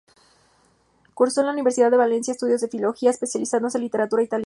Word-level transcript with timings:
Cursó 1.13 1.41
en 1.41 1.45
la 1.45 1.53
Universidad 1.53 1.91
de 1.91 1.97
Valencia 1.97 2.31
estudios 2.31 2.61
de 2.61 2.67
filología, 2.69 3.11
especializándose 3.11 3.77
en 3.77 3.83
literatura 3.83 4.23
italiana. 4.23 4.39